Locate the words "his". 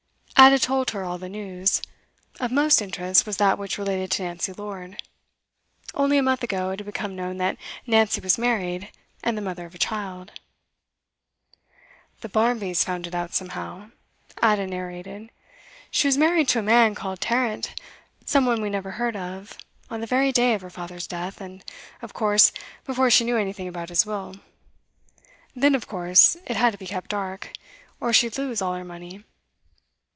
23.89-24.07